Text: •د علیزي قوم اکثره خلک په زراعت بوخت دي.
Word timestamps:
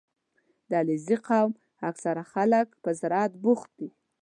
•د 0.69 0.71
علیزي 0.81 1.17
قوم 1.27 1.51
اکثره 1.89 2.23
خلک 2.33 2.67
په 2.83 2.89
زراعت 2.99 3.33
بوخت 3.43 3.69
دي. 3.79 3.89